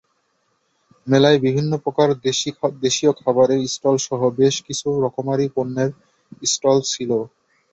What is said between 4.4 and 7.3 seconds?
বেশ কিছু রকমারি পণ্যের স্টল ছিল।